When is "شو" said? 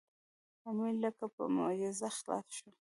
2.57-2.69